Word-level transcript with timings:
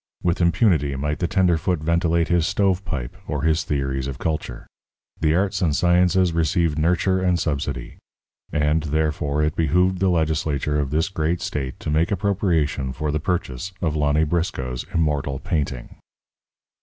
With 0.23 0.41
impunity 0.41 0.95
might 0.95 1.19
the 1.19 1.27
tenderfoot 1.27 1.77
ventilate 1.77 2.27
his 2.29 2.47
"stovepipe" 2.47 3.15
or 3.27 3.43
his 3.43 3.63
theories 3.63 4.07
of 4.07 4.17
culture. 4.17 4.65
The 5.19 5.35
arts 5.35 5.61
and 5.61 5.75
sciences 5.75 6.33
received 6.33 6.79
nurture 6.79 7.21
and 7.21 7.39
subsidy. 7.39 7.97
And, 8.51 8.81
therefore, 8.81 9.43
it 9.43 9.55
behooved 9.55 9.99
the 9.99 10.09
legislature 10.09 10.79
of 10.79 10.89
this 10.89 11.07
great 11.07 11.39
state 11.39 11.79
to 11.81 11.91
make 11.91 12.09
appropriation 12.11 12.93
for 12.93 13.11
the 13.11 13.19
purchase 13.19 13.73
of 13.79 13.95
Lonny 13.95 14.23
Briscoe's 14.23 14.87
immortal 14.91 15.37
painting. 15.37 15.97